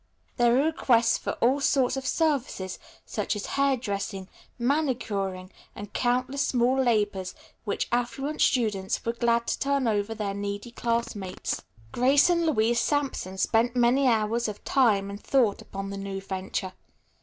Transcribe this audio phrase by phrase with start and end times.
[0.37, 6.41] There were requests for all sorts of services such as hair dressing, manicuring and countless
[6.41, 7.35] small labors
[7.65, 11.61] which affluent students were glad to turn over to their needy classmates.
[11.91, 16.73] Grace and Louise Sampson spent many hours of time and thought upon the new venture.